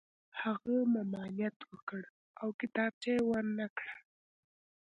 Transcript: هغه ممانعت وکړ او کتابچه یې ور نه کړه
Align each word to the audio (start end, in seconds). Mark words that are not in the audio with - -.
هغه 0.41 0.75
ممانعت 0.93 1.57
وکړ 1.71 2.01
او 2.41 2.47
کتابچه 2.59 3.09
یې 3.15 3.21
ور 3.29 3.45
نه 3.59 3.67
کړه 3.77 3.95